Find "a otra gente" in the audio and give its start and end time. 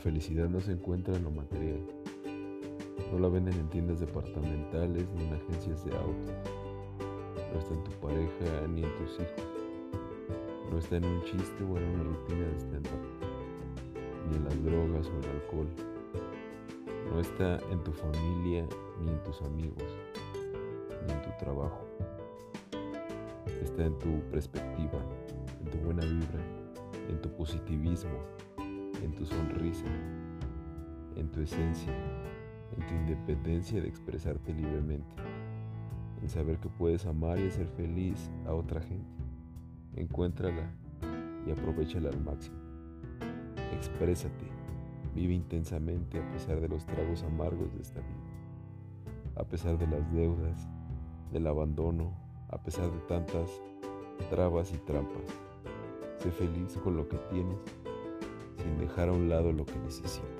38.46-39.22